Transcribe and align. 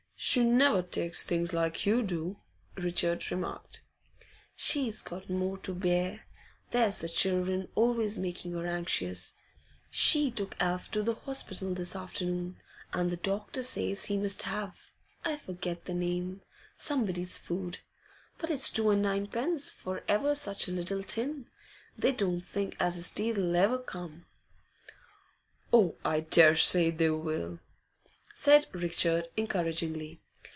'She 0.23 0.43
never 0.43 0.83
takes 0.83 1.25
things 1.25 1.51
like 1.51 1.83
you 1.83 2.03
do,' 2.03 2.37
Richard 2.75 3.31
remarked. 3.31 3.81
'She's 4.55 5.01
got 5.01 5.31
more 5.31 5.57
to 5.57 5.73
bear. 5.73 6.27
There's 6.69 7.01
the 7.01 7.09
children 7.09 7.69
always 7.73 8.19
making 8.19 8.51
her 8.51 8.67
anxious. 8.67 9.33
She 9.89 10.29
took 10.29 10.55
Alf 10.59 10.91
to 10.91 11.01
the 11.01 11.15
hospital 11.15 11.73
this 11.73 11.95
afternoon, 11.95 12.57
and 12.93 13.09
the 13.09 13.17
doctor 13.17 13.63
says 13.63 14.05
he 14.05 14.17
must 14.17 14.43
have 14.43 14.91
I 15.25 15.37
forget 15.37 15.85
the 15.85 15.95
name, 15.95 16.43
somebody's 16.75 17.39
food. 17.39 17.79
But 18.37 18.51
it's 18.51 18.69
two 18.69 18.91
and 18.91 19.01
ninepence 19.01 19.71
for 19.71 20.03
ever 20.07 20.35
such 20.35 20.67
a 20.67 20.71
little 20.71 21.01
tin. 21.01 21.47
They 21.97 22.11
don't 22.11 22.41
think 22.41 22.77
as 22.79 22.93
his 22.93 23.09
teeth 23.09 23.37
'll 23.39 23.55
ever 23.55 23.79
come.' 23.79 24.27
'Oh, 25.73 25.95
I 26.05 26.19
daresay 26.19 26.91
they 26.91 27.09
will,' 27.09 27.57
said 28.33 28.65
Richard 28.71 29.27
encouragingly. 29.37 30.19